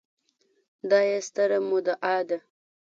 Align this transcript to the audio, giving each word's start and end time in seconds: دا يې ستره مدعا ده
دا 0.89 0.99
يې 1.11 1.17
ستره 1.27 1.57
مدعا 1.69 2.17
ده 2.27 2.37